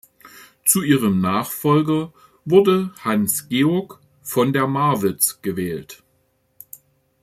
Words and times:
Zu 0.65 0.81
ihrem 0.81 1.21
Nachfolger 1.21 2.11
wurde 2.43 2.91
Hans-Georg 3.01 3.99
von 4.23 4.51
der 4.51 4.65
Marwitz 4.65 5.43
gewählt. 5.43 6.01